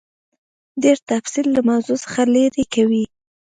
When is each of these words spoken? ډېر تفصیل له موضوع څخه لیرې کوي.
ډېر 0.83 0.97
تفصیل 1.09 1.47
له 1.55 1.61
موضوع 1.69 1.97
څخه 2.05 2.21
لیرې 2.33 2.65
کوي. 2.73 3.03